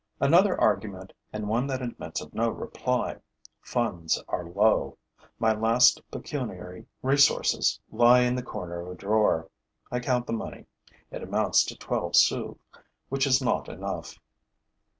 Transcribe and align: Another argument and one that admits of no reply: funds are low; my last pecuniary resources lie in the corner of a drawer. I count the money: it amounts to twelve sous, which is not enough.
Another 0.19 0.59
argument 0.59 1.13
and 1.31 1.47
one 1.47 1.67
that 1.67 1.79
admits 1.83 2.21
of 2.21 2.33
no 2.33 2.49
reply: 2.49 3.17
funds 3.61 4.19
are 4.27 4.43
low; 4.49 4.97
my 5.37 5.53
last 5.53 6.01
pecuniary 6.09 6.87
resources 7.03 7.79
lie 7.91 8.21
in 8.21 8.33
the 8.33 8.41
corner 8.41 8.81
of 8.81 8.89
a 8.89 8.95
drawer. 8.95 9.47
I 9.91 9.99
count 9.99 10.25
the 10.25 10.33
money: 10.33 10.65
it 11.11 11.21
amounts 11.21 11.63
to 11.65 11.77
twelve 11.77 12.15
sous, 12.15 12.57
which 13.09 13.27
is 13.27 13.43
not 13.43 13.69
enough. 13.69 14.17